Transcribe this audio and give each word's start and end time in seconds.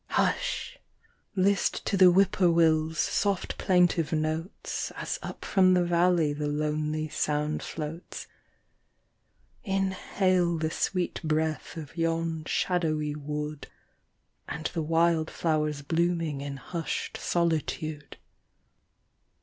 Hush! 0.17 0.79
list 1.35 1.85
to 1.85 1.95
the 1.95 2.09
Whip 2.09 2.31
poor 2.31 2.49
will's 2.49 2.97
soft 2.97 3.59
plaintive 3.59 4.11
notes, 4.11 4.91
As 4.95 5.19
up 5.21 5.45
from 5.45 5.75
the 5.75 5.83
valley 5.85 6.33
the 6.33 6.47
lonely 6.47 7.07
sound 7.07 7.61
floats, 7.61 8.25
Inhale 9.63 10.57
the 10.57 10.71
sweet 10.71 11.21
breath 11.23 11.77
of 11.77 11.95
yon 11.97 12.45
shadowy 12.45 13.13
wood 13.13 13.67
And 14.49 14.65
the 14.73 14.81
wild 14.81 15.29
flowers 15.29 15.83
blooming 15.83 16.41
in 16.41 16.57
hushed 16.57 17.15
solitude. 17.17 18.17